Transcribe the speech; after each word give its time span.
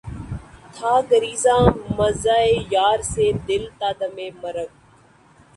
تھا 0.75 0.93
گریزاں 1.09 1.63
مژہٴ 1.97 2.45
یار 2.73 2.99
سے 3.11 3.25
دل 3.47 3.63
تا 3.79 3.89
دمِ 3.99 4.17
مرگ 4.41 4.69